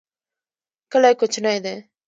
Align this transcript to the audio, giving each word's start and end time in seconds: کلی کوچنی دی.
کلی 0.91 1.13
کوچنی 1.19 1.53
دی. 1.63 1.75